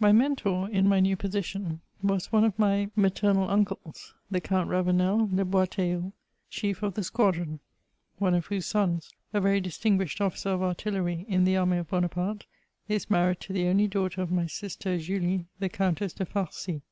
[0.00, 5.28] My Mentor, in my new position, was one of my maternal uncles, the Count Ravenel
[5.28, 6.12] de Boisteilleul,
[6.50, 7.60] chief of the squadron,
[8.18, 12.44] one of whose sons, a very distmguished officer of artillery in the army of Buonaparte,
[12.88, 16.82] is married to the only daughter of my sister Julie, the Countess de Farcy.